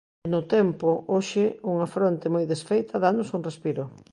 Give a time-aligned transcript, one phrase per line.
[0.25, 3.83] E no tempo, hoxe unha fronte moi desfeita danos un respiro.